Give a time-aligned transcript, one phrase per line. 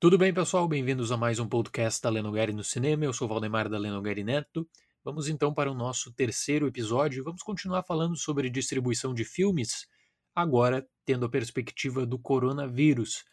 [0.00, 0.66] Tudo bem, pessoal?
[0.66, 3.04] Bem-vindos a mais um podcast da Lenogari no Cinema.
[3.04, 4.66] Eu sou Valdemar da Lenogari Neto.
[5.04, 7.22] Vamos então para o nosso terceiro episódio.
[7.22, 9.86] Vamos continuar falando sobre distribuição de filmes,
[10.34, 13.26] agora tendo a perspectiva do coronavírus.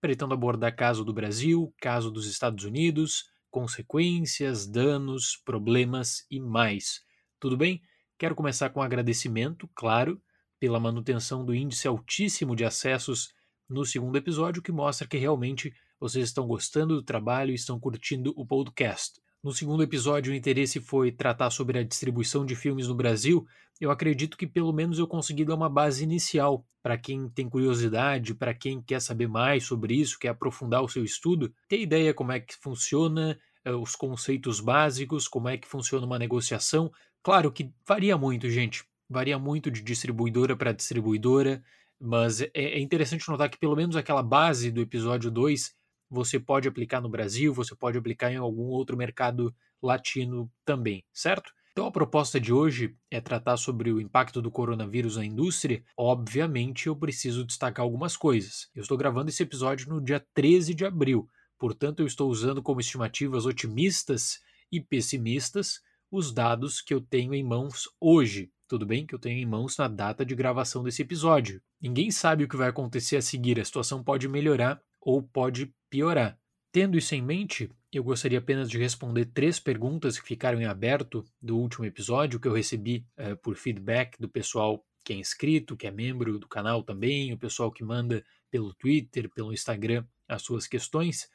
[0.00, 7.02] Pretendo abordar caso do Brasil, caso dos Estados Unidos, consequências, danos, problemas e mais.
[7.38, 7.82] Tudo bem?
[8.18, 10.18] Quero começar com um agradecimento, claro,
[10.58, 13.34] pela manutenção do índice altíssimo de acessos
[13.68, 15.70] no segundo episódio, que mostra que realmente
[16.04, 19.18] vocês estão gostando do trabalho e estão curtindo o podcast.
[19.42, 23.46] No segundo episódio, o interesse foi tratar sobre a distribuição de filmes no Brasil.
[23.80, 28.34] Eu acredito que pelo menos eu consegui dar uma base inicial para quem tem curiosidade,
[28.34, 32.32] para quem quer saber mais sobre isso, quer aprofundar o seu estudo, ter ideia como
[32.32, 36.92] é que funciona, eh, os conceitos básicos, como é que funciona uma negociação.
[37.22, 38.84] Claro que varia muito, gente.
[39.08, 41.64] Varia muito de distribuidora para distribuidora,
[41.98, 45.74] mas é, é interessante notar que pelo menos aquela base do episódio 2
[46.10, 51.52] você pode aplicar no Brasil, você pode aplicar em algum outro mercado latino também, certo?
[51.72, 55.82] Então a proposta de hoje é tratar sobre o impacto do coronavírus na indústria.
[55.98, 58.68] Obviamente eu preciso destacar algumas coisas.
[58.74, 62.78] Eu estou gravando esse episódio no dia 13 de abril, portanto eu estou usando como
[62.78, 64.38] estimativas otimistas
[64.70, 65.80] e pessimistas
[66.12, 68.52] os dados que eu tenho em mãos hoje.
[68.68, 71.60] Tudo bem que eu tenho em mãos na data de gravação desse episódio.
[71.80, 76.36] Ninguém sabe o que vai acontecer a seguir, a situação pode melhorar ou pode piorar.
[76.72, 81.24] Tendo isso em mente, eu gostaria apenas de responder três perguntas que ficaram em aberto
[81.40, 85.86] do último episódio que eu recebi uh, por feedback do pessoal que é inscrito, que
[85.86, 90.66] é membro do canal também, o pessoal que manda pelo Twitter, pelo Instagram as suas
[90.66, 91.28] questões.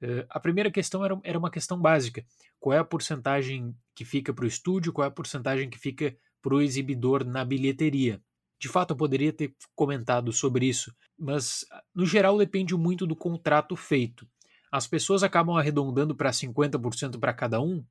[0.00, 2.24] Uh, a primeira questão era, era uma questão básica:
[2.58, 6.16] qual é a porcentagem que fica para o estúdio, qual é a porcentagem que fica
[6.40, 8.18] para o exibidor na bilheteria?
[8.58, 13.76] De fato, eu poderia ter comentado sobre isso, mas no geral depende muito do contrato
[13.76, 14.26] feito.
[14.72, 17.84] As pessoas acabam arredondando para 50% para cada um,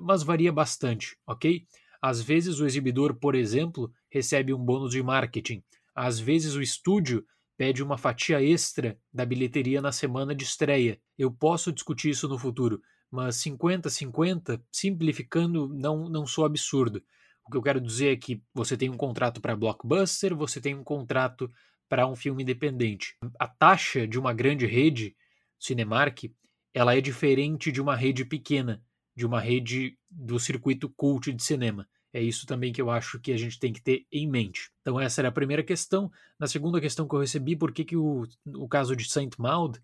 [0.00, 1.66] mas varia bastante, ok?
[2.00, 5.62] Às vezes o exibidor, por exemplo, recebe um bônus de marketing.
[5.94, 7.24] Às vezes o estúdio
[7.56, 11.00] pede uma fatia extra da bilheteria na semana de estreia.
[11.18, 12.80] Eu posso discutir isso no futuro,
[13.10, 17.02] mas 50-50, simplificando, não, não sou absurdo.
[17.48, 20.74] O que eu quero dizer é que você tem um contrato para blockbuster, você tem
[20.74, 21.50] um contrato
[21.88, 23.16] para um filme independente.
[23.38, 25.16] A taxa de uma grande rede,
[25.58, 26.30] Cinemark,
[26.74, 28.82] ela é diferente de uma rede pequena,
[29.16, 31.88] de uma rede do circuito cult de cinema.
[32.12, 34.70] É isso também que eu acho que a gente tem que ter em mente.
[34.82, 36.12] Então essa era a primeira questão.
[36.38, 39.80] Na segunda questão que eu recebi, por que, que o, o caso de Saint Maud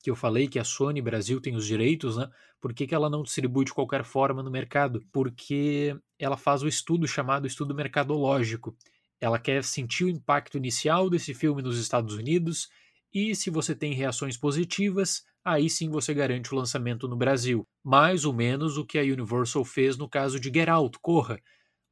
[0.00, 2.28] que eu falei que a Sony Brasil tem os direitos, né?
[2.60, 5.02] Por que, que ela não distribui de qualquer forma no mercado?
[5.12, 8.76] Porque ela faz o estudo chamado estudo mercadológico.
[9.20, 12.68] Ela quer sentir o impacto inicial desse filme nos Estados Unidos
[13.12, 17.66] e se você tem reações positivas, aí sim você garante o lançamento no Brasil.
[17.82, 21.40] Mais ou menos o que a Universal fez no caso de Get Out, Corra.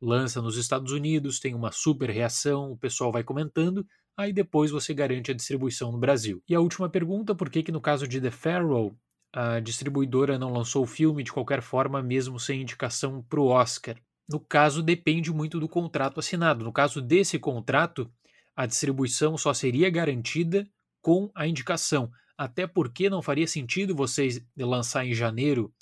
[0.01, 4.95] Lança nos Estados Unidos, tem uma super reação, o pessoal vai comentando, aí depois você
[4.95, 6.43] garante a distribuição no Brasil.
[6.49, 8.97] E a última pergunta, por que que no caso de The Farewell,
[9.33, 13.97] a distribuidora não lançou o filme de qualquer forma, mesmo sem indicação para o Oscar?
[14.29, 16.65] No caso, depende muito do contrato assinado.
[16.65, 18.11] No caso desse contrato,
[18.57, 20.67] a distribuição só seria garantida
[21.01, 22.11] com a indicação.
[22.37, 25.73] Até porque não faria sentido vocês lançar em janeiro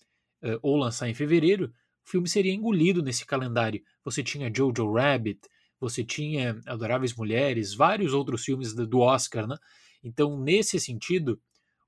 [0.43, 1.73] uh, ou lançar em fevereiro,
[2.07, 3.83] o filme seria engolido nesse calendário.
[4.05, 5.41] Você tinha Jojo Rabbit,
[5.85, 9.57] você tinha Adoráveis Mulheres, vários outros filmes do Oscar, né?
[10.03, 11.39] Então, nesse sentido,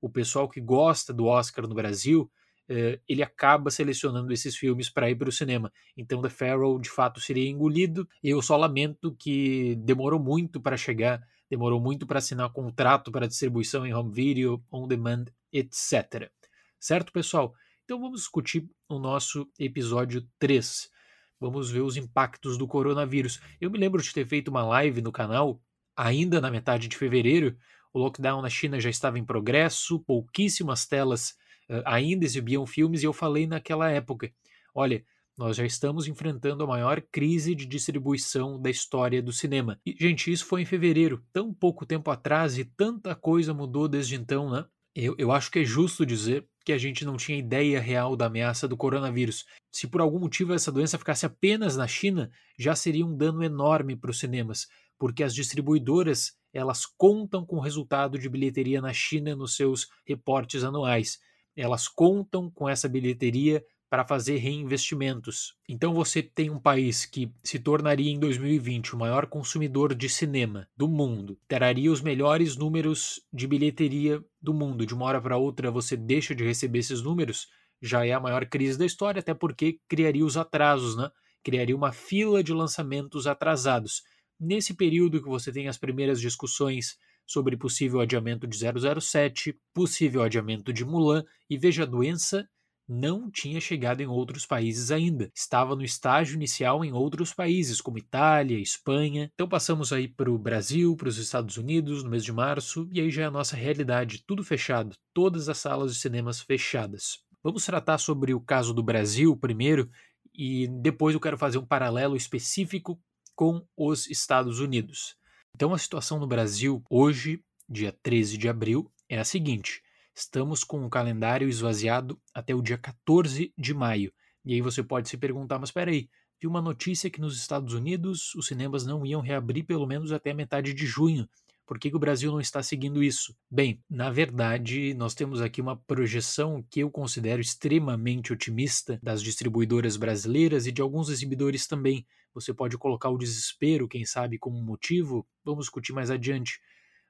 [0.00, 2.30] o pessoal que gosta do Oscar no Brasil,
[2.68, 5.72] eh, ele acaba selecionando esses filmes para ir para o cinema.
[5.96, 8.06] Então, The Farewell, de fato, seria engolido.
[8.22, 13.86] Eu só lamento que demorou muito para chegar, demorou muito para assinar contrato para distribuição
[13.86, 16.30] em home video, on demand, etc.
[16.78, 17.54] Certo, pessoal?
[17.84, 20.94] Então, vamos discutir o nosso episódio 3
[21.40, 23.40] vamos ver os impactos do coronavírus.
[23.60, 25.60] Eu me lembro de ter feito uma live no canal,
[25.96, 27.56] ainda na metade de fevereiro.
[27.92, 31.30] O lockdown na China já estava em progresso, pouquíssimas telas
[31.70, 34.30] uh, ainda exibiam filmes, e eu falei naquela época:
[34.74, 35.04] olha,
[35.36, 39.78] nós já estamos enfrentando a maior crise de distribuição da história do cinema.
[39.84, 44.14] E, gente, isso foi em fevereiro, tão pouco tempo atrás, e tanta coisa mudou desde
[44.14, 44.64] então, né?
[44.94, 48.26] Eu, eu acho que é justo dizer que a gente não tinha ideia real da
[48.26, 49.44] ameaça do coronavírus.
[49.70, 52.28] Se por algum motivo essa doença ficasse apenas na China,
[52.58, 54.66] já seria um dano enorme para os cinemas,
[54.98, 60.64] porque as distribuidoras elas contam com o resultado de bilheteria na China nos seus reportes
[60.64, 61.20] anuais.
[61.54, 65.54] Elas contam com essa bilheteria para fazer reinvestimentos.
[65.68, 70.68] Então você tem um país que se tornaria em 2020 o maior consumidor de cinema
[70.76, 74.84] do mundo, traria os melhores números de bilheteria do mundo.
[74.84, 77.46] De uma hora para outra você deixa de receber esses números,
[77.80, 81.10] já é a maior crise da história, até porque criaria os atrasos, né?
[81.44, 84.02] Criaria uma fila de lançamentos atrasados.
[84.38, 86.96] Nesse período que você tem as primeiras discussões
[87.26, 92.48] sobre possível adiamento de 007, possível adiamento de Mulan e veja a doença
[92.88, 95.30] não tinha chegado em outros países ainda.
[95.34, 99.30] Estava no estágio inicial em outros países, como Itália, Espanha.
[99.34, 103.00] Então passamos aí para o Brasil, para os Estados Unidos no mês de março, e
[103.00, 107.18] aí já é a nossa realidade, tudo fechado, todas as salas de cinemas fechadas.
[107.42, 109.90] Vamos tratar sobre o caso do Brasil primeiro,
[110.34, 113.00] e depois eu quero fazer um paralelo específico
[113.34, 115.16] com os Estados Unidos.
[115.54, 119.82] Então a situação no Brasil hoje, dia 13 de abril, é a seguinte:
[120.16, 124.10] Estamos com o calendário esvaziado até o dia 14 de maio.
[124.42, 126.08] E aí você pode se perguntar, mas espera aí,
[126.40, 130.32] vi uma notícia que nos Estados Unidos os cinemas não iam reabrir pelo menos até
[130.32, 131.28] metade de junho.
[131.66, 133.36] Por que, que, o Brasil não está seguindo isso?
[133.50, 139.98] Bem, na verdade, nós temos aqui uma projeção que eu considero extremamente otimista das distribuidoras
[139.98, 142.06] brasileiras e de alguns exibidores também.
[142.32, 146.58] Você pode colocar o desespero, quem sabe, como motivo, vamos discutir mais adiante.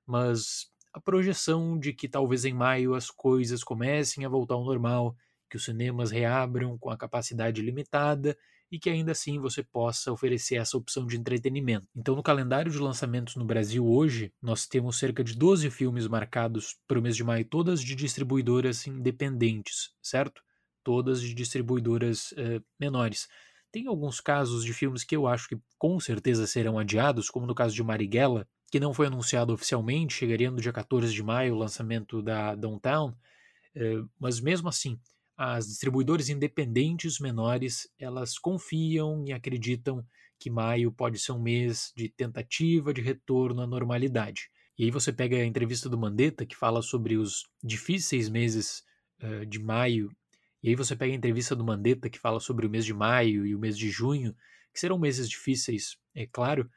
[0.07, 5.15] Mas a projeção de que talvez em maio as coisas comecem a voltar ao normal,
[5.51, 8.35] que os cinemas reabram com a capacidade limitada
[8.73, 11.87] e que ainda assim você possa oferecer essa opção de entretenimento.
[11.95, 16.79] Então, no calendário de lançamentos no Brasil hoje, nós temos cerca de 12 filmes marcados
[16.89, 20.41] para o mês de maio, todas de distribuidoras independentes, certo?
[20.83, 23.29] Todas de distribuidoras uh, menores.
[23.71, 27.55] Tem alguns casos de filmes que eu acho que com certeza serão adiados, como no
[27.55, 31.59] caso de Marighella, que não foi anunciado oficialmente, chegaria no dia 14 de maio o
[31.59, 33.15] lançamento da Downtown,
[33.75, 34.99] eh, mas mesmo assim,
[35.37, 40.05] as distribuidoras independentes menores, elas confiam e acreditam
[40.39, 44.51] que maio pode ser um mês de tentativa de retorno à normalidade.
[44.79, 48.83] E aí você pega a entrevista do Mandetta, que fala sobre os difíceis meses
[49.23, 50.11] uh, de maio,
[50.63, 53.47] e aí você pega a entrevista do Mandetta, que fala sobre o mês de maio
[53.47, 54.35] e o mês de junho,
[54.73, 56.69] que serão meses difíceis, é claro,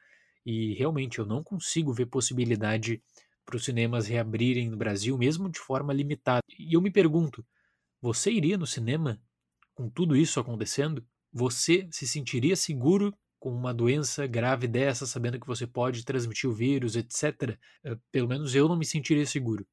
[0.50, 3.02] e realmente eu não consigo ver possibilidade
[3.44, 6.42] para os cinemas reabrirem no Brasil, mesmo de forma limitada.
[6.58, 7.44] E eu me pergunto:
[8.00, 9.20] você iria no cinema
[9.74, 11.04] com tudo isso acontecendo?
[11.32, 16.52] Você se sentiria seguro com uma doença grave dessa, sabendo que você pode transmitir o
[16.54, 17.58] vírus, etc?
[17.84, 19.66] Eh, pelo menos eu não me sentiria seguro.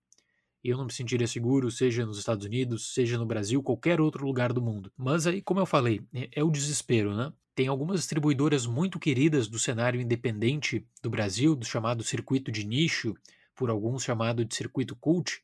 [0.67, 4.51] Eu não me sentiria seguro, seja nos Estados Unidos, seja no Brasil, qualquer outro lugar
[4.51, 4.91] do mundo.
[4.97, 7.31] Mas aí, como eu falei, é, é o desespero, né?
[7.55, 13.15] Tem algumas distribuidoras muito queridas do cenário independente do Brasil, do chamado circuito de nicho,
[13.55, 15.41] por alguns chamado de circuito cult,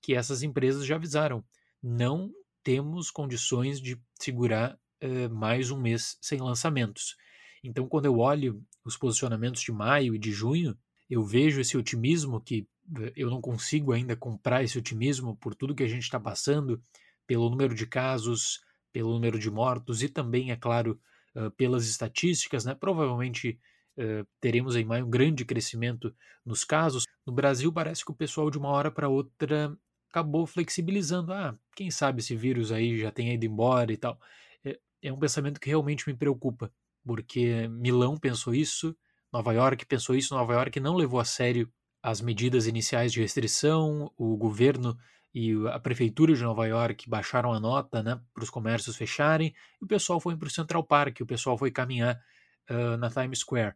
[0.00, 1.44] que essas empresas já avisaram.
[1.82, 2.32] Não
[2.64, 7.14] temos condições de segurar uh, mais um mês sem lançamentos.
[7.62, 10.74] Então, quando eu olho os posicionamentos de maio e de junho,
[11.10, 12.66] eu vejo esse otimismo que
[13.16, 16.82] eu não consigo ainda comprar esse otimismo por tudo que a gente está passando,
[17.26, 18.60] pelo número de casos,
[18.92, 21.00] pelo número de mortos e também, é claro,
[21.56, 23.58] pelas estatísticas, né, provavelmente
[24.40, 26.14] teremos em maio um grande crescimento
[26.44, 27.06] nos casos.
[27.26, 29.76] No Brasil, parece que o pessoal de uma hora para outra
[30.10, 31.32] acabou flexibilizando.
[31.32, 34.18] Ah, quem sabe esse vírus aí já tenha ido embora e tal.
[34.64, 36.70] É, é um pensamento que realmente me preocupa,
[37.04, 38.94] porque Milão pensou isso,
[39.32, 41.72] Nova York pensou isso, Nova York não levou a sério
[42.02, 44.98] as medidas iniciais de restrição, o governo
[45.34, 49.84] e a prefeitura de Nova York baixaram a nota né, para os comércios fecharem, e
[49.84, 52.20] o pessoal foi para o Central Park, o pessoal foi caminhar
[52.68, 53.74] uh, na Times Square.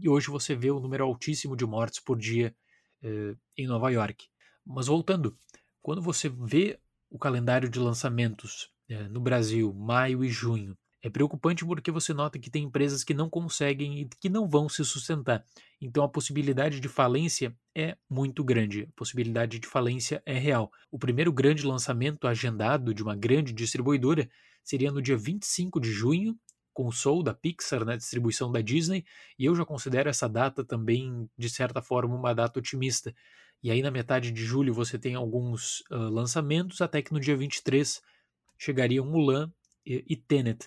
[0.00, 2.54] E hoje você vê o um número altíssimo de mortes por dia
[3.02, 4.26] uh, em Nova York.
[4.64, 5.36] Mas voltando,
[5.82, 6.78] quando você vê
[7.10, 12.38] o calendário de lançamentos uh, no Brasil, maio e junho, é preocupante porque você nota
[12.38, 15.44] que tem empresas que não conseguem e que não vão se sustentar.
[15.78, 18.88] Então a possibilidade de falência é muito grande.
[18.88, 20.72] A possibilidade de falência é real.
[20.90, 24.30] O primeiro grande lançamento agendado de uma grande distribuidora
[24.62, 26.38] seria no dia 25 de junho,
[26.72, 29.04] com o Soul da Pixar, na né, distribuição da Disney,
[29.38, 33.14] e eu já considero essa data também, de certa forma, uma data otimista.
[33.62, 37.36] E aí, na metade de julho, você tem alguns uh, lançamentos, até que no dia
[37.36, 38.02] 23
[38.58, 39.52] chegariam Mulan
[39.86, 40.66] e, e Tenet.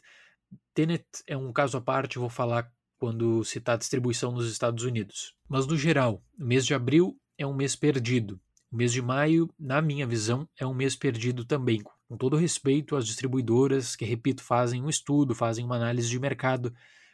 [0.73, 5.35] Tenet é um caso à parte, vou falar quando citar a distribuição nos Estados Unidos.
[5.47, 8.39] Mas no geral, o mês de abril é um mês perdido.
[8.71, 11.81] O mês de maio, na minha visão, é um mês perdido também.
[12.07, 16.73] Com todo respeito às distribuidoras que, repito, fazem um estudo, fazem uma análise de mercado,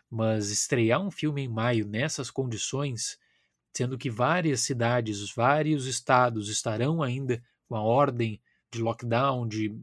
[0.10, 3.18] mas estrear um filme em maio nessas condições,
[3.76, 9.76] sendo que várias cidades, vários estados estarão ainda com a ordem de lockdown, de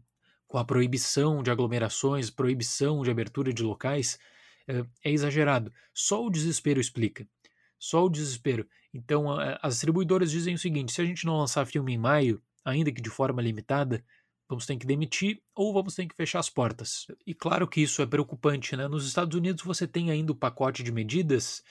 [0.50, 4.18] com a proibição de aglomerações, proibição de abertura de locais,
[4.66, 5.72] é, é exagerado.
[5.94, 7.24] Só o desespero explica.
[7.78, 8.66] Só o desespero.
[8.92, 9.28] Então,
[9.62, 13.00] as distribuidoras dizem o seguinte: se a gente não lançar filme em maio, ainda que
[13.00, 14.04] de forma limitada,
[14.48, 17.06] vamos ter que demitir ou vamos ter que fechar as portas.
[17.24, 18.88] E claro que isso é preocupante, né?
[18.88, 21.62] Nos Estados Unidos você tem ainda o pacote de medidas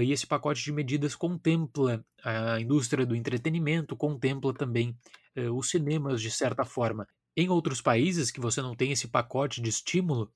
[0.00, 4.96] e esse pacote de medidas contempla a indústria do entretenimento, contempla também
[5.36, 7.06] uh, os cinemas de certa forma.
[7.36, 10.30] Em outros países que você não tem esse pacote de estímulo,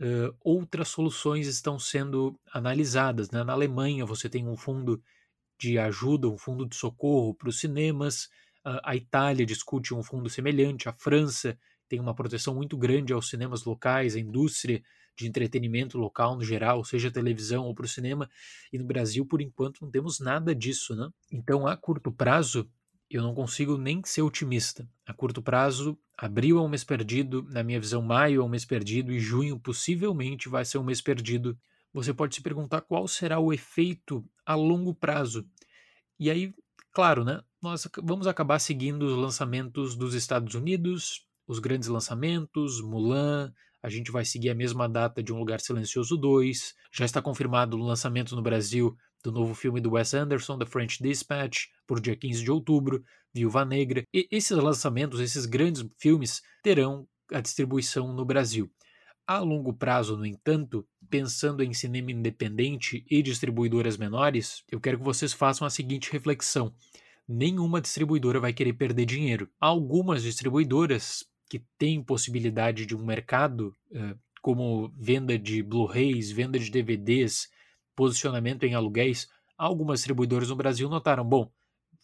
[0.00, 3.30] uh, outras soluções estão sendo analisadas.
[3.30, 3.44] Né?
[3.44, 5.02] Na Alemanha você tem um fundo
[5.58, 8.24] de ajuda, um fundo de socorro para os cinemas.
[8.66, 10.88] Uh, a Itália discute um fundo semelhante.
[10.88, 11.56] A França
[11.88, 14.82] tem uma proteção muito grande aos cinemas locais, à indústria
[15.16, 18.28] de entretenimento local no geral, seja televisão ou para o cinema.
[18.72, 21.08] E no Brasil, por enquanto, não temos nada disso, né?
[21.30, 22.68] Então, a curto prazo,
[23.16, 24.88] eu não consigo nem ser otimista.
[25.06, 28.64] A curto prazo, abril é um mês perdido, na minha visão, maio é um mês
[28.64, 31.58] perdido e junho possivelmente vai ser um mês perdido.
[31.92, 35.46] Você pode se perguntar qual será o efeito a longo prazo.
[36.18, 36.54] E aí,
[36.92, 37.42] claro, né?
[37.62, 43.52] Nós vamos acabar seguindo os lançamentos dos Estados Unidos, os grandes lançamentos, Mulan,
[43.84, 46.74] a gente vai seguir a mesma data de Um Lugar Silencioso 2.
[46.90, 51.02] Já está confirmado o lançamento no Brasil do novo filme do Wes Anderson, The French
[51.02, 53.02] Dispatch, por dia 15 de outubro,
[53.32, 54.04] Viúva Negra.
[54.12, 58.70] E esses lançamentos, esses grandes filmes, terão a distribuição no Brasil.
[59.26, 65.04] A longo prazo, no entanto, pensando em cinema independente e distribuidoras menores, eu quero que
[65.04, 66.74] vocês façam a seguinte reflexão.
[67.26, 69.48] Nenhuma distribuidora vai querer perder dinheiro.
[69.58, 76.70] Algumas distribuidoras que tem possibilidade de um mercado, uh, como venda de Blu-rays, venda de
[76.70, 77.48] DVDs,
[77.94, 81.50] posicionamento em aluguéis, algumas distribuidoras no Brasil notaram: bom,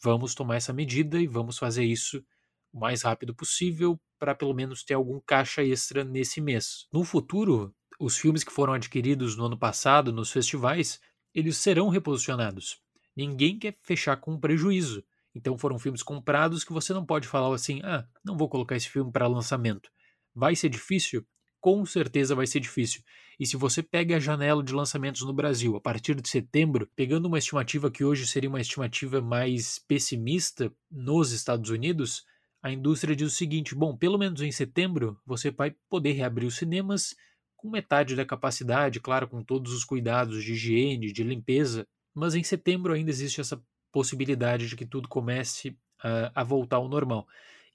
[0.02, 2.25] vamos tomar essa medida e vamos fazer isso
[2.73, 6.87] o mais rápido possível para pelo menos ter algum caixa extra nesse mês.
[6.92, 11.00] No futuro, os filmes que foram adquiridos no ano passado nos festivais,
[11.35, 12.80] eles serão reposicionados.
[13.16, 15.04] Ninguém quer fechar com prejuízo.
[15.35, 18.88] Então foram filmes comprados que você não pode falar assim: ah, não vou colocar esse
[18.88, 19.90] filme para lançamento.
[20.35, 21.26] Vai ser difícil?
[21.60, 23.02] Com certeza vai ser difícil.
[23.38, 27.26] E se você pega a janela de lançamentos no Brasil a partir de setembro, pegando
[27.26, 32.24] uma estimativa que hoje seria uma estimativa mais pessimista nos Estados Unidos,
[32.62, 36.56] a indústria diz o seguinte: bom, pelo menos em setembro você vai poder reabrir os
[36.56, 37.14] cinemas
[37.56, 42.42] com metade da capacidade, claro, com todos os cuidados de higiene, de limpeza, mas em
[42.42, 43.62] setembro ainda existe essa
[43.92, 47.26] possibilidade de que tudo comece a, a voltar ao normal.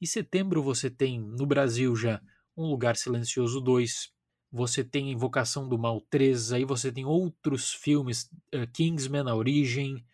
[0.02, 2.20] Em setembro você tem no Brasil já
[2.56, 4.12] Um Lugar Silencioso 2,
[4.52, 10.06] você tem Invocação do Mal 3, aí você tem outros filmes, uh, Kingsman, A Origem,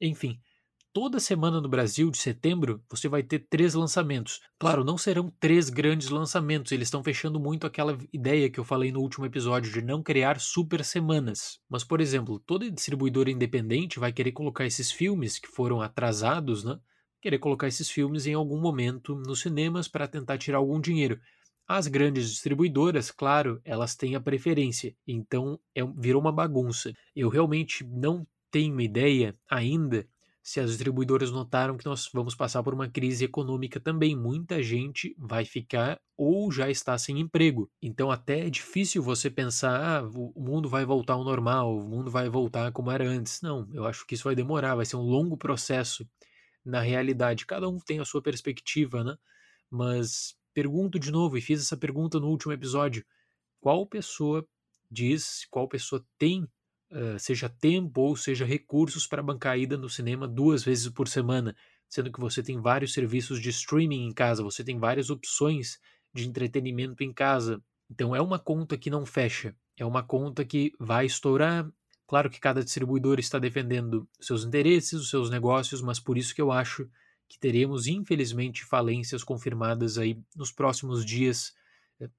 [0.00, 0.38] enfim,
[0.92, 4.40] toda semana no Brasil de setembro você vai ter três lançamentos.
[4.58, 8.92] Claro, não serão três grandes lançamentos, eles estão fechando muito aquela ideia que eu falei
[8.92, 11.58] no último episódio de não criar super semanas.
[11.68, 16.78] Mas, por exemplo, toda distribuidora independente vai querer colocar esses filmes que foram atrasados, né?
[17.20, 21.20] Querer colocar esses filmes em algum momento nos cinemas para tentar tirar algum dinheiro.
[21.76, 26.92] As grandes distribuidoras, claro, elas têm a preferência, então é, virou uma bagunça.
[27.16, 30.06] Eu realmente não tenho ideia ainda
[30.42, 35.14] se as distribuidoras notaram que nós vamos passar por uma crise econômica também, muita gente
[35.16, 37.70] vai ficar ou já está sem emprego.
[37.80, 42.10] Então até é difícil você pensar, ah, o mundo vai voltar ao normal, o mundo
[42.10, 43.40] vai voltar como era antes.
[43.40, 46.06] Não, eu acho que isso vai demorar, vai ser um longo processo.
[46.64, 49.16] Na realidade, cada um tem a sua perspectiva, né?
[49.70, 53.04] Mas pergunto de novo, e fiz essa pergunta no último episódio:
[53.60, 54.46] qual pessoa
[54.90, 56.44] diz, qual pessoa tem
[56.92, 61.08] uh, seja tempo ou seja recursos para bancar a ida no cinema duas vezes por
[61.08, 61.56] semana,
[61.88, 65.78] sendo que você tem vários serviços de streaming em casa, você tem várias opções
[66.14, 67.62] de entretenimento em casa.
[67.90, 71.70] Então é uma conta que não fecha, é uma conta que vai estourar.
[72.06, 76.42] Claro que cada distribuidor está defendendo seus interesses, os seus negócios, mas por isso que
[76.42, 76.88] eu acho
[77.32, 81.54] que teremos, infelizmente, falências confirmadas aí nos próximos dias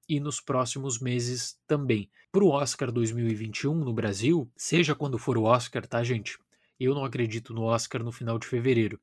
[0.08, 2.10] e nos próximos meses também.
[2.32, 6.36] Para o Oscar 2021 no Brasil, seja quando for o Oscar, tá, gente?
[6.80, 9.00] Eu não acredito no Oscar no final de fevereiro.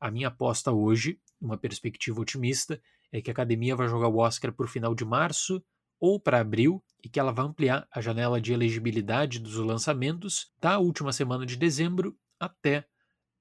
[0.00, 2.82] A minha aposta hoje, uma perspectiva otimista,
[3.12, 5.62] é que a academia vai jogar o Oscar para o final de março
[6.00, 10.80] ou para abril e que ela vai ampliar a janela de elegibilidade dos lançamentos da
[10.80, 12.88] última semana de dezembro até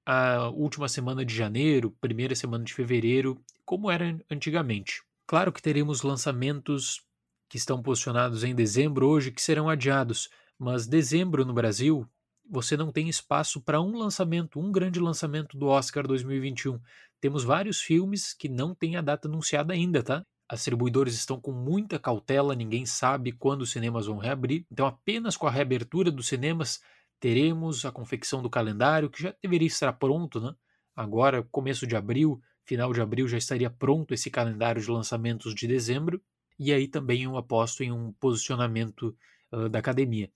[0.05, 5.01] a última semana de janeiro, primeira semana de fevereiro, como era antigamente.
[5.25, 7.01] Claro que teremos lançamentos
[7.49, 12.07] que estão posicionados em dezembro hoje que serão adiados, mas dezembro no Brasil
[12.49, 16.79] você não tem espaço para um lançamento, um grande lançamento do Oscar 2021.
[17.21, 20.25] Temos vários filmes que não têm a data anunciada ainda, tá?
[20.53, 24.65] as distribuidoras estão com muita cautela, ninguém sabe quando os cinemas vão reabrir.
[24.71, 26.79] Então, apenas com a reabertura dos cinemas
[27.19, 30.53] teremos a confecção do calendário, que já deveria estar pronto, né?
[30.95, 35.67] Agora, começo de abril, final de abril, já estaria pronto esse calendário de lançamentos de
[35.67, 36.21] dezembro.
[36.59, 39.15] E aí também eu aposto em um posicionamento
[39.51, 40.29] uh, da academia.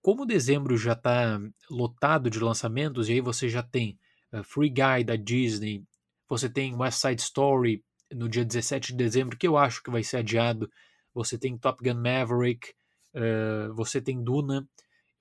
[0.00, 1.40] Como dezembro já está
[1.70, 3.98] lotado de lançamentos, e aí você já tem
[4.32, 5.84] uh, Free Guy da Disney,
[6.28, 10.02] você tem West Side Story no dia 17 de dezembro, que eu acho que vai
[10.02, 10.70] ser adiado.
[11.14, 12.70] Você tem Top Gun Maverick,
[13.14, 14.66] uh, você tem Duna.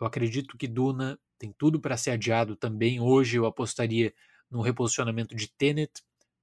[0.02, 3.00] Eu acredito que Duna tem tudo para ser adiado também.
[3.00, 4.12] Hoje eu apostaria
[4.50, 5.92] no reposicionamento de Tenet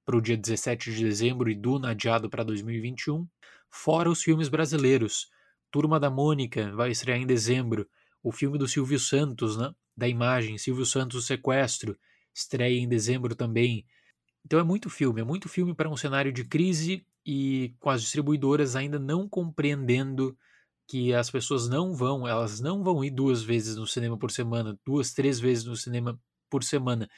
[0.04, 3.26] para o dia 17 de dezembro e Duna adiado para 2021.
[3.68, 5.28] Fora os filmes brasileiros.
[5.72, 7.88] Turma da Mônica vai estrear em dezembro.
[8.22, 9.74] O filme do Silvio Santos, né?
[9.96, 11.98] da imagem, Silvio Santos Sequestro,
[12.32, 13.84] estreia em dezembro também.
[14.46, 18.02] Então é muito filme, é muito filme para um cenário de crise e com as
[18.02, 20.38] distribuidoras ainda não compreendendo
[20.88, 24.76] que as pessoas não vão, elas não vão ir duas vezes no cinema por semana,
[24.86, 26.18] duas, três vezes no cinema
[26.48, 27.08] por semana.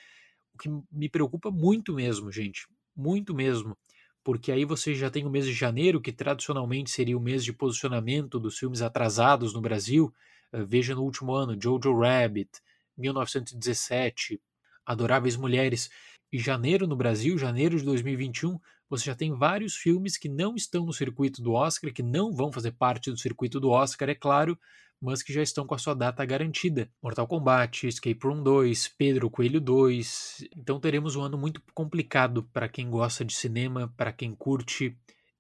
[0.53, 3.79] O que me preocupa muito mesmo, gente, muito mesmo,
[4.25, 7.53] porque aí você já tem o mês de janeiro, que tradicionalmente seria o mês de
[7.53, 10.13] posicionamento dos filmes atrasados no Brasil.
[10.53, 12.51] Uh, veja no último ano, Jojo Rabbit,
[12.99, 14.43] 1917,
[14.85, 15.89] Adoráveis Mulheres
[16.33, 18.59] e janeiro no Brasil, janeiro de 2021,
[18.91, 22.51] você já tem vários filmes que não estão no circuito do Oscar, que não vão
[22.51, 24.59] fazer parte do circuito do Oscar, é claro,
[25.01, 26.91] mas que já estão com a sua data garantida.
[27.01, 30.49] Mortal Kombat, Escape Room 2, Pedro Coelho 2.
[30.57, 34.99] Então teremos um ano muito complicado para quem gosta de cinema, para quem curte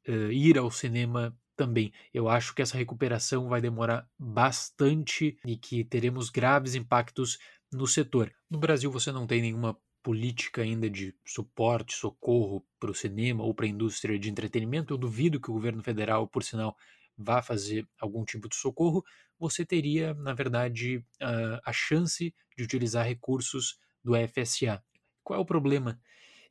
[0.08, 1.92] uh, ir ao cinema também.
[2.14, 7.36] Eu acho que essa recuperação vai demorar bastante e que teremos graves impactos
[7.70, 8.32] no setor.
[8.48, 13.54] No Brasil você não tem nenhuma política ainda de suporte, socorro para o cinema ou
[13.54, 16.76] para a indústria de entretenimento, eu duvido que o governo federal, por sinal,
[17.16, 19.04] vá fazer algum tipo de socorro,
[19.38, 24.82] você teria, na verdade, a, a chance de utilizar recursos do FSA.
[25.22, 26.00] Qual é o problema?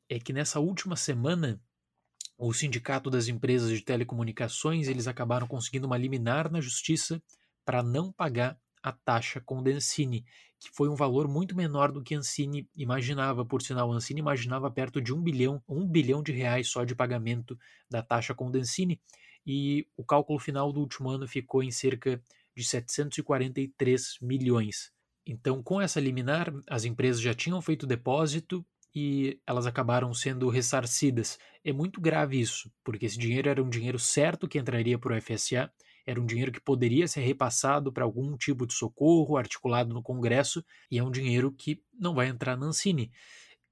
[0.08, 1.62] É que nessa última semana,
[2.38, 7.22] o Sindicato das Empresas de Telecomunicações eles acabaram conseguindo uma liminar na justiça
[7.66, 10.26] para não pagar a taxa Condensini,
[10.60, 13.46] que foi um valor muito menor do que Ancine imaginava.
[13.46, 17.58] Por sinal, Ancine imaginava perto de um bilhão, um bilhão de reais só de pagamento
[17.90, 19.00] da taxa Condensini,
[19.46, 22.22] e o cálculo final do último ano ficou em cerca
[22.56, 24.92] de 743 milhões.
[25.26, 31.38] Então, com essa liminar, as empresas já tinham feito depósito e elas acabaram sendo ressarcidas.
[31.64, 35.22] É muito grave isso, porque esse dinheiro era um dinheiro certo que entraria para o
[35.22, 35.72] FSA
[36.10, 40.66] era um dinheiro que poderia ser repassado para algum tipo de socorro articulado no Congresso
[40.90, 43.12] e é um dinheiro que não vai entrar na Ancine.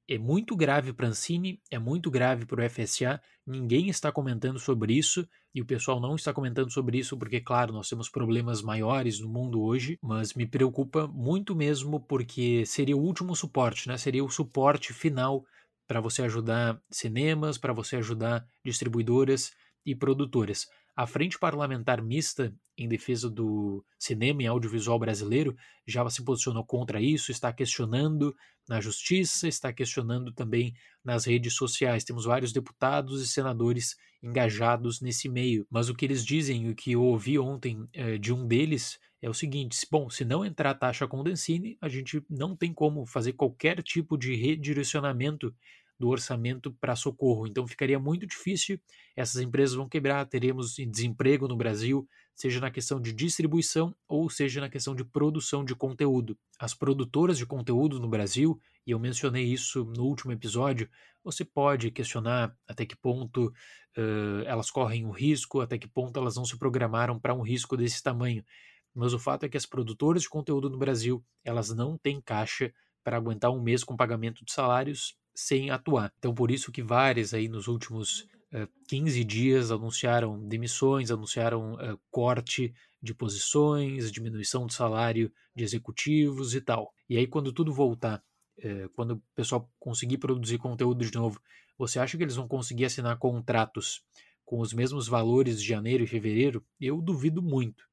[0.07, 4.59] É muito grave para a Ancine, é muito grave para o FSA, ninguém está comentando
[4.59, 8.61] sobre isso e o pessoal não está comentando sobre isso porque, claro, nós temos problemas
[8.61, 13.97] maiores no mundo hoje, mas me preocupa muito mesmo porque seria o último suporte, né?
[13.97, 15.43] seria o suporte final
[15.87, 20.67] para você ajudar cinemas, para você ajudar distribuidoras e produtoras.
[20.97, 25.55] A Frente Parlamentar Mista em defesa do cinema e audiovisual brasileiro
[25.85, 28.35] já se posicionou contra isso, está questionando
[28.67, 30.73] na justiça, está questionando também
[31.05, 32.03] nas redes sociais.
[32.03, 35.67] Temos vários deputados e senadores engajados nesse meio.
[35.69, 39.29] Mas o que eles dizem, o que eu ouvi ontem é, de um deles, é
[39.29, 43.83] o seguinte: bom, se não entrar taxa Condensine, a gente não tem como fazer qualquer
[43.83, 45.53] tipo de redirecionamento
[45.99, 47.47] do orçamento para socorro.
[47.47, 48.79] Então ficaria muito difícil,
[49.15, 54.61] essas empresas vão quebrar, teremos desemprego no Brasil, seja na questão de distribuição ou seja
[54.61, 56.37] na questão de produção de conteúdo.
[56.59, 60.87] As produtoras de conteúdo no Brasil, e eu mencionei isso no último episódio,
[61.23, 66.35] você pode questionar até que ponto uh, elas correm um risco, até que ponto elas
[66.35, 68.45] não se programaram para um risco desse tamanho.
[68.93, 72.71] Mas o fato é que as produtoras de conteúdo no Brasil, elas não têm caixa
[73.03, 76.11] para aguentar um mês com pagamento de salários sem atuar.
[76.17, 78.21] Então, por isso que várias aí nos últimos
[78.51, 86.55] uh, 15 dias anunciaram demissões, anunciaram uh, corte de posições, diminuição do salário de executivos
[86.55, 86.91] e tal.
[87.07, 88.23] E aí, quando tudo voltar,
[88.57, 91.39] uh, quando o pessoal conseguir produzir conteúdo de novo,
[91.77, 94.01] você acha que eles vão conseguir assinar contratos
[94.43, 96.65] com os mesmos valores de janeiro e fevereiro?
[96.81, 97.87] Eu duvido muito.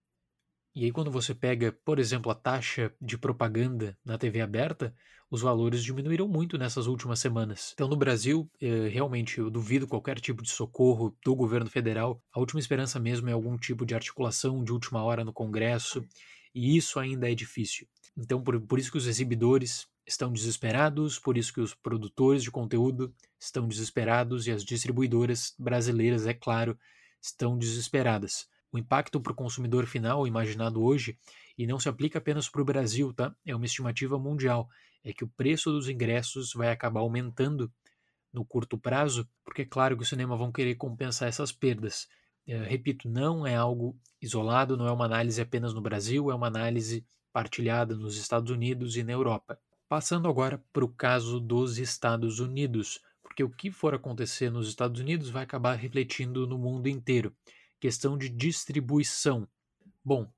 [0.74, 4.92] E aí, quando você pega, por exemplo, a taxa de propaganda na TV aberta,
[5.30, 7.70] os valores diminuíram muito nessas últimas semanas.
[7.74, 12.20] Então, no Brasil, eh, realmente, eu duvido qualquer tipo de socorro do governo federal.
[12.32, 16.04] A última esperança mesmo é algum tipo de articulação de última hora no Congresso,
[16.52, 17.86] e isso ainda é difícil.
[18.16, 22.50] Então, por, por isso que os exibidores estão desesperados, por isso que os produtores de
[22.50, 26.76] conteúdo estão desesperados e as distribuidoras brasileiras, é claro,
[27.20, 28.46] estão desesperadas.
[28.74, 31.16] O impacto para o consumidor final, imaginado hoje,
[31.56, 33.32] e não se aplica apenas para o Brasil, tá?
[33.46, 34.68] É uma estimativa mundial.
[35.04, 37.72] É que o preço dos ingressos vai acabar aumentando
[38.32, 42.08] no curto prazo, porque é claro que o cinema vão querer compensar essas perdas.
[42.48, 46.48] É, repito, não é algo isolado, não é uma análise apenas no Brasil, é uma
[46.48, 49.56] análise partilhada nos Estados Unidos e na Europa.
[49.88, 55.00] Passando agora para o caso dos Estados Unidos, porque o que for acontecer nos Estados
[55.00, 57.32] Unidos vai acabar refletindo no mundo inteiro.
[57.84, 59.46] Questão de distribuição.
[60.02, 60.32] Bom,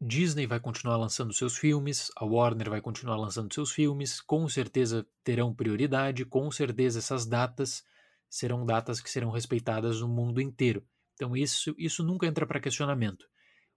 [0.00, 5.06] Disney vai continuar lançando seus filmes, a Warner vai continuar lançando seus filmes, com certeza
[5.22, 7.84] terão prioridade, com certeza essas datas
[8.28, 10.84] serão datas que serão respeitadas no mundo inteiro.
[11.14, 13.22] Então isso, isso nunca entra para questionamento.
[13.22, 13.26] O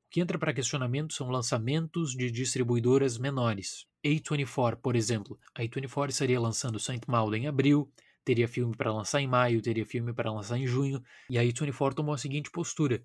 [0.09, 3.85] que entra para questionamento são lançamentos de distribuidoras menores.
[4.03, 5.39] A24, por exemplo.
[5.53, 7.87] A A24 estaria lançando Saint Maud em abril,
[8.23, 11.93] teria filme para lançar em maio, teria filme para lançar em junho, e a A24
[11.93, 13.03] tomou a seguinte postura: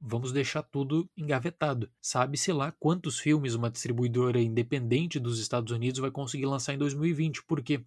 [0.00, 1.90] vamos deixar tudo engavetado.
[2.00, 7.42] Sabe-se lá quantos filmes uma distribuidora independente dos Estados Unidos vai conseguir lançar em 2020.
[7.44, 7.82] Por quê?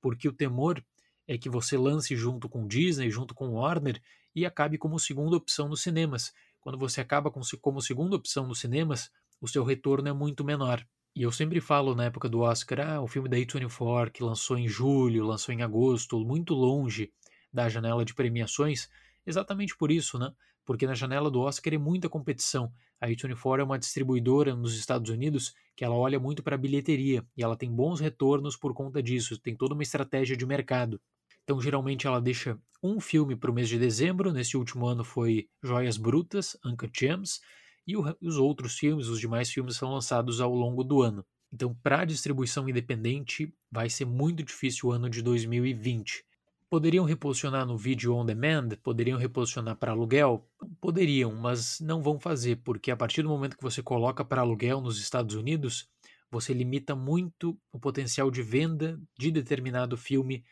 [0.00, 0.84] Porque o temor
[1.26, 4.00] é que você lance junto com Disney, junto com Warner
[4.34, 6.32] e acabe como segunda opção nos cinemas.
[6.60, 10.86] Quando você acaba com, como segunda opção nos cinemas, o seu retorno é muito menor.
[11.14, 14.56] E eu sempre falo na época do Oscar, ah, o filme da A24 que lançou
[14.56, 17.12] em julho, lançou em agosto, muito longe
[17.52, 18.88] da janela de premiações,
[19.26, 20.32] exatamente por isso, né?
[20.64, 22.72] porque na janela do Oscar é muita competição.
[23.00, 27.24] A A24 é uma distribuidora nos Estados Unidos que ela olha muito para a bilheteria
[27.36, 31.00] e ela tem bons retornos por conta disso, tem toda uma estratégia de mercado.
[31.42, 34.32] Então, geralmente, ela deixa um filme para o mês de dezembro.
[34.32, 37.40] Nesse último ano foi Joias Brutas, Uncut Gems,
[37.86, 41.24] e os outros filmes, os demais filmes, são lançados ao longo do ano.
[41.52, 46.24] Então, para distribuição independente, vai ser muito difícil o ano de 2020.
[46.70, 48.70] Poderiam reposicionar no vídeo on demand?
[48.82, 50.48] Poderiam reposicionar para aluguel?
[50.80, 54.80] Poderiam, mas não vão fazer, porque a partir do momento que você coloca para aluguel
[54.80, 55.90] nos Estados Unidos,
[56.30, 60.42] você limita muito o potencial de venda de determinado filme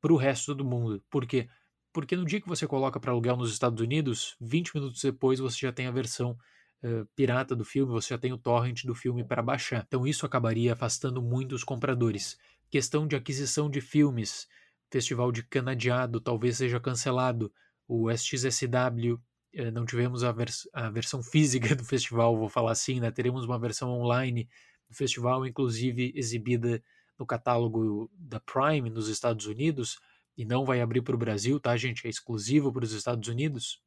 [0.00, 1.04] para o resto do mundo.
[1.10, 1.46] Por quê?
[1.92, 5.58] Porque no dia que você coloca para aluguel nos Estados Unidos, 20 minutos depois você
[5.58, 6.38] já tem a versão
[6.82, 9.84] uh, pirata do filme, você já tem o torrent do filme para baixar.
[9.86, 12.38] Então isso acabaria afastando muitos compradores.
[12.70, 14.48] Questão de aquisição de filmes
[14.90, 17.52] Festival de Canadiado talvez seja cancelado.
[17.88, 19.20] O SXSW,
[19.52, 23.10] eh, não tivemos a, vers a, versão física do festival, vou falar assim, né?
[23.10, 24.48] Teremos uma versão online
[24.88, 26.82] do festival, inclusive exibida
[27.18, 29.98] no catálogo da Prime nos Estados Unidos,
[30.36, 32.06] e não vai abrir para o Brasil, tá, gente?
[32.06, 33.80] É exclusivo para os Estados Unidos.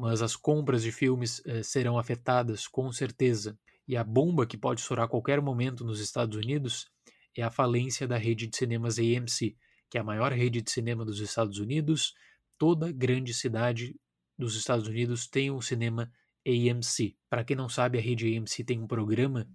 [0.00, 3.58] Mas as compras de filmes eh, serão afetadas com certeza.
[3.86, 6.86] E a bomba que pode estourar a qualquer momento nos Estados Unidos
[7.36, 9.56] é a falência da rede de cinemas AMC
[9.90, 12.14] que é a maior rede de cinema dos Estados Unidos.
[12.56, 13.96] Toda grande cidade
[14.38, 16.10] dos Estados Unidos tem um cinema
[16.46, 17.16] AMC.
[17.28, 19.48] Para quem não sabe, a rede AMC tem um programa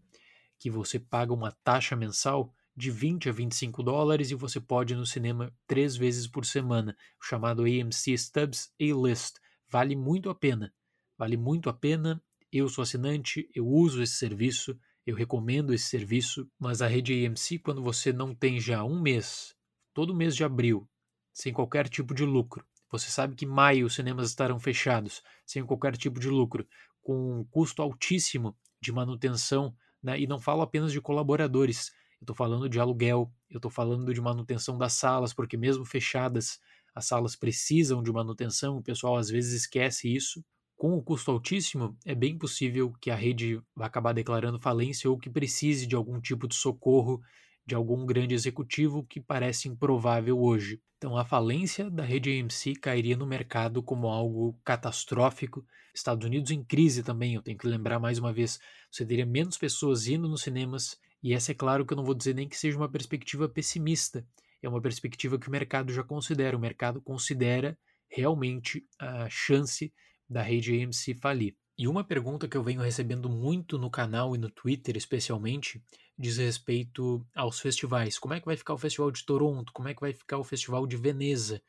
[0.59, 4.97] que você paga uma taxa mensal de 20 a 25 dólares e você pode ir
[4.97, 9.37] no cinema três vezes por semana, chamado AMC Stubs A-List.
[9.69, 10.73] Vale muito a pena.
[11.17, 12.21] Vale muito a pena.
[12.51, 17.59] Eu sou assinante, eu uso esse serviço, eu recomendo esse serviço, mas a rede AMC,
[17.59, 19.55] quando você não tem já um mês
[19.93, 20.87] todo mês de abril,
[21.33, 22.65] sem qualquer tipo de lucro.
[22.91, 26.67] Você sabe que maio os cinemas estarão fechados, sem qualquer tipo de lucro,
[27.01, 29.73] com um custo altíssimo de manutenção,
[30.03, 30.19] né?
[30.19, 34.19] e não falo apenas de colaboradores, eu estou falando de aluguel, eu estou falando de
[34.19, 36.59] manutenção das salas, porque mesmo fechadas,
[36.95, 40.41] as salas precisam de manutenção, o pessoal às vezes esquece isso.
[40.77, 45.17] Com o custo altíssimo, é bem possível que a rede vá acabar declarando falência ou
[45.17, 47.21] que precise de algum tipo de socorro
[47.65, 50.79] de algum grande executivo que parece improvável hoje.
[50.97, 55.65] Então, a falência da rede AMC cairia no mercado como algo catastrófico.
[55.93, 58.59] Estados Unidos em crise também, eu tenho que lembrar mais uma vez,
[58.91, 62.13] você teria menos pessoas indo nos cinemas, e essa é claro que eu não vou
[62.13, 64.25] dizer nem que seja uma perspectiva pessimista,
[64.65, 66.57] é uma perspectiva que o mercado já considera.
[66.57, 67.77] O mercado considera
[68.09, 69.93] realmente a chance
[70.27, 71.55] da rede AMC falir.
[71.77, 75.83] E uma pergunta que eu venho recebendo muito no canal e no Twitter, especialmente,
[76.17, 78.17] diz respeito aos festivais.
[78.17, 79.73] Como é que vai ficar o Festival de Toronto?
[79.73, 81.61] Como é que vai ficar o Festival de Veneza?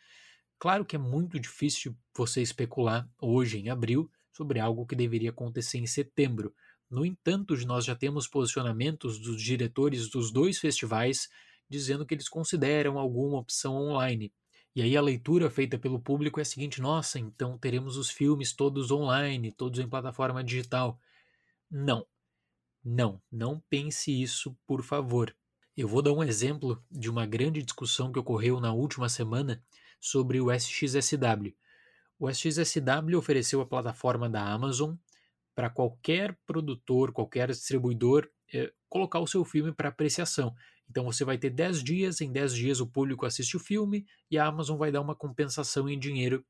[0.59, 5.79] Claro que é muito difícil você especular hoje, em abril, sobre algo que deveria acontecer
[5.79, 6.55] em setembro.
[6.89, 11.29] No entanto, nós já temos posicionamentos dos diretores dos dois festivais
[11.69, 14.33] dizendo que eles consideram alguma opção online.
[14.75, 18.53] E aí a leitura feita pelo público é a seguinte: nossa, então teremos os filmes
[18.53, 21.01] todos online, todos em plataforma digital.
[21.71, 22.07] Não.
[22.85, 25.35] Não, não pense isso, por favor.
[25.77, 29.63] Eu vou dar um exemplo de uma grande discussão que ocorreu na última semana
[30.01, 31.53] sobre o SXSW.
[32.19, 34.95] O SXSW ofereceu a plataforma da Amazon
[35.55, 40.55] para qualquer produtor, qualquer distribuidor é, colocar o seu filme para apreciação.
[40.89, 44.39] Então você vai ter 10 dias, em 10 dias o público assiste o filme e
[44.39, 46.45] a Amazon vai dar uma compensação em dinheiro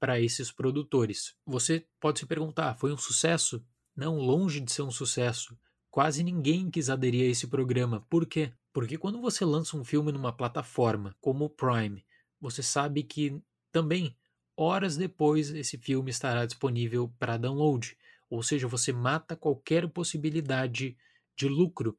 [0.00, 1.34] para esses produtores.
[1.46, 3.64] Você pode se perguntar, foi um sucesso?
[3.96, 5.56] Não, longe de ser um sucesso.
[5.90, 8.04] Quase ninguém quis aderir a esse programa.
[8.10, 8.52] Por quê?
[8.72, 12.04] Porque quando você lança um filme numa plataforma como o Prime,
[12.40, 14.16] você sabe que também
[14.56, 17.96] horas depois esse filme estará disponível para download.
[18.28, 20.96] Ou seja, você mata qualquer possibilidade
[21.36, 21.96] de lucro.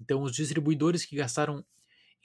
[0.00, 1.64] Então, os distribuidores que gastaram,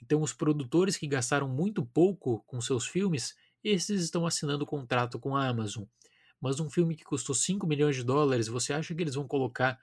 [0.00, 5.36] então os produtores que gastaram muito pouco com seus filmes, esses estão assinando contrato com
[5.36, 5.84] a Amazon.
[6.40, 9.78] Mas um filme que custou 5 milhões de dólares, você acha que eles vão colocar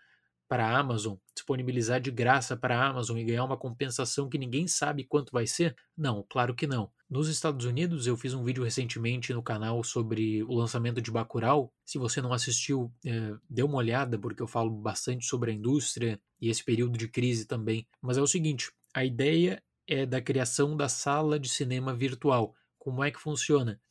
[0.47, 1.15] para a Amazon,
[1.49, 5.47] disponibilizar de graça para a Amazon e ganhar uma compensação que ninguém sabe quanto vai
[5.47, 5.75] ser?
[5.97, 6.91] Não, claro que não.
[7.09, 11.73] Nos Estados Unidos, eu fiz um vídeo recentemente no canal sobre o lançamento de Bacurau.
[11.83, 16.21] Se você não assistiu, é, dê uma olhada, porque eu falo bastante sobre a indústria
[16.39, 17.87] e esse período de crise também.
[17.99, 22.53] Mas é o seguinte, a ideia é da criação da sala de cinema virtual.
[22.77, 23.81] Como é que funciona?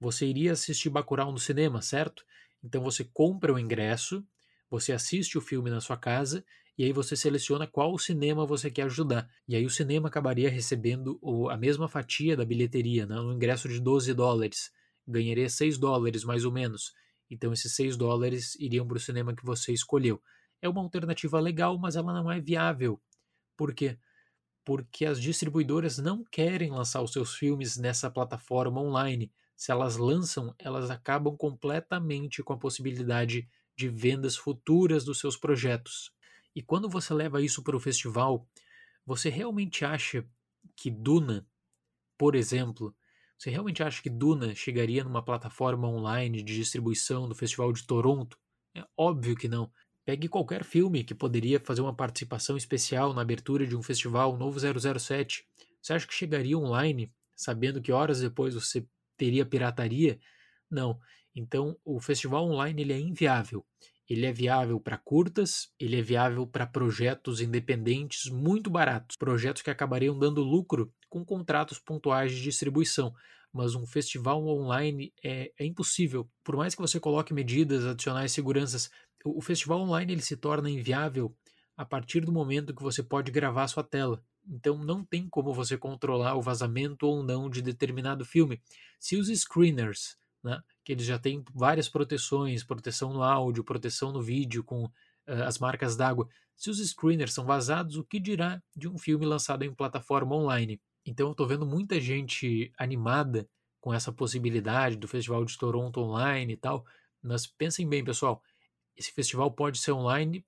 [0.00, 2.24] Você iria assistir Bacurau no cinema, certo?
[2.62, 4.26] Então você compra o ingresso,
[4.68, 6.44] você assiste o filme na sua casa
[6.78, 9.28] e aí você seleciona qual cinema você quer ajudar.
[9.48, 11.18] E aí o cinema acabaria recebendo
[11.50, 13.20] a mesma fatia da bilheteria, né?
[13.20, 14.70] um ingresso de 12 dólares.
[15.04, 16.92] Ganharia 6 dólares mais ou menos.
[17.28, 20.22] Então esses 6 dólares iriam para o cinema que você escolheu.
[20.62, 23.00] É uma alternativa legal, mas ela não é viável.
[23.56, 23.98] Por quê?
[24.64, 29.32] Porque as distribuidoras não querem lançar os seus filmes nessa plataforma online.
[29.56, 36.12] Se elas lançam, elas acabam completamente com a possibilidade de vendas futuras dos seus projetos.
[36.58, 38.44] E quando você leva isso para o festival,
[39.06, 40.28] você realmente acha
[40.74, 41.46] que Duna,
[42.18, 42.92] por exemplo,
[43.38, 48.36] você realmente acha que Duna chegaria numa plataforma online de distribuição do Festival de Toronto?
[48.74, 49.70] É óbvio que não.
[50.04, 54.58] Pegue qualquer filme que poderia fazer uma participação especial na abertura de um festival, novo
[54.58, 55.46] 007.
[55.80, 58.84] Você acha que chegaria online, sabendo que horas depois você
[59.16, 60.18] teria pirataria?
[60.68, 60.98] Não.
[61.36, 63.64] Então, o festival online ele é inviável.
[64.08, 69.70] Ele é viável para curtas, ele é viável para projetos independentes muito baratos, projetos que
[69.70, 73.12] acabariam dando lucro com contratos pontuais de distribuição.
[73.52, 76.30] Mas um festival online é, é impossível.
[76.42, 78.90] Por mais que você coloque medidas adicionais seguranças,
[79.24, 81.34] o, o festival online ele se torna inviável
[81.76, 84.22] a partir do momento que você pode gravar sua tela.
[84.46, 88.60] Então não tem como você controlar o vazamento ou não de determinado filme.
[88.98, 90.16] Se os screeners
[90.48, 90.62] né?
[90.82, 94.90] que eles já têm várias proteções, proteção no áudio, proteção no vídeo com uh,
[95.46, 96.26] as marcas d'água.
[96.56, 100.80] Se os screeners são vazados, o que dirá de um filme lançado em plataforma online?
[101.04, 103.46] Então eu estou vendo muita gente animada
[103.80, 106.84] com essa possibilidade do Festival de Toronto online e tal,
[107.22, 108.42] mas pensem bem, pessoal,
[108.96, 110.44] esse festival pode ser online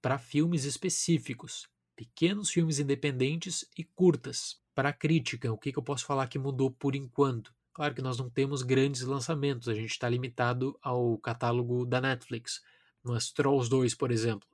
[0.00, 4.60] para filmes específicos, pequenos filmes independentes e curtas.
[4.74, 7.52] Para a crítica, o que, que eu posso falar que mudou por enquanto?
[7.78, 12.60] Claro que nós não temos grandes lançamentos, a gente está limitado ao catálogo da Netflix.
[13.04, 14.48] Mas Trolls 2, por exemplo.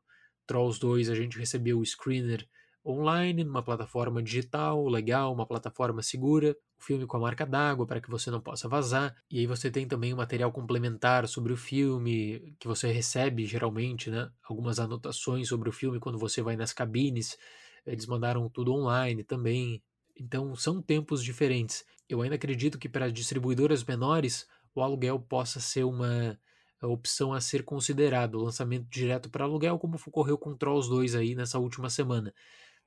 [0.46, 2.46] Trolls 2 a gente recebeu o screener
[2.84, 7.98] online, numa plataforma digital, legal, uma plataforma segura, o filme com a marca d'água para
[7.98, 9.16] que você não possa vazar.
[9.30, 13.46] E aí você tem também o um material complementar sobre o filme, que você recebe
[13.46, 14.30] geralmente, né?
[14.42, 17.38] Algumas anotações sobre o filme quando você vai nas cabines.
[17.86, 19.82] Eles mandaram tudo online também.
[20.14, 21.86] Então são tempos diferentes.
[22.08, 26.38] Eu ainda acredito que para distribuidoras menores o aluguel possa ser uma
[26.82, 31.34] opção a ser considerado, o lançamento direto para aluguel, como ocorreu com Trolls 2 aí
[31.34, 32.34] nessa última semana.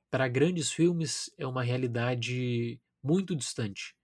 [0.10, 3.96] Para grandes filmes é uma realidade muito distante.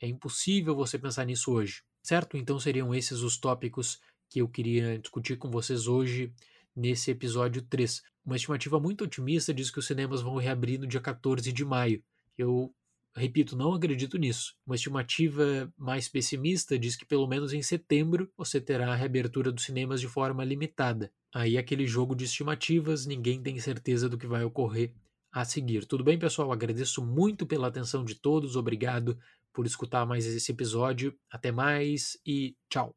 [0.00, 1.82] É impossível você pensar nisso hoje.
[2.02, 2.36] Certo?
[2.36, 6.32] Então seriam esses os tópicos que eu queria discutir com vocês hoje
[6.74, 8.02] nesse episódio 3.
[8.24, 12.02] Uma estimativa muito otimista diz que os cinemas vão reabrir no dia 14 de maio.
[12.36, 12.74] Eu
[13.14, 14.54] repito, não acredito nisso.
[14.66, 19.64] Uma estimativa mais pessimista diz que pelo menos em setembro você terá a reabertura dos
[19.64, 21.12] cinemas de forma limitada.
[21.34, 24.92] Aí aquele jogo de estimativas, ninguém tem certeza do que vai ocorrer
[25.32, 25.86] a seguir.
[25.86, 26.52] Tudo bem, pessoal?
[26.52, 29.18] Agradeço muito pela atenção de todos, obrigado
[29.52, 31.14] por escutar mais esse episódio.
[31.30, 32.94] Até mais e tchau.